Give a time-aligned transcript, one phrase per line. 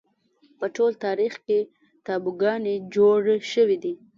[0.59, 1.59] په ټول تاریخ کې
[2.05, 3.93] تابوگانې جوړې شوې دي